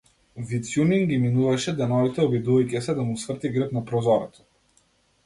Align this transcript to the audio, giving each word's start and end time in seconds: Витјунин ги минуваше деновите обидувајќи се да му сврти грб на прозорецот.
Витјунин 0.51 1.03
ги 1.11 1.19
минуваше 1.25 1.73
деновите 1.81 2.23
обидувајќи 2.25 2.81
се 2.87 2.97
да 3.01 3.05
му 3.11 3.21
сврти 3.25 3.53
грб 3.59 3.77
на 3.79 3.85
прозорецот. 3.93 4.43